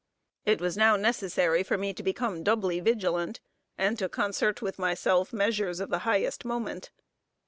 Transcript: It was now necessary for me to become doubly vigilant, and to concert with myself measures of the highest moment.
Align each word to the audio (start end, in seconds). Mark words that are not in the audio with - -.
It 0.47 0.59
was 0.59 0.77
now 0.77 0.95
necessary 0.95 1.61
for 1.61 1.77
me 1.77 1.93
to 1.93 2.01
become 2.01 2.41
doubly 2.43 2.79
vigilant, 2.79 3.39
and 3.77 3.99
to 3.99 4.09
concert 4.09 4.59
with 4.59 4.79
myself 4.79 5.31
measures 5.31 5.79
of 5.79 5.91
the 5.91 5.99
highest 6.09 6.43
moment. 6.43 6.89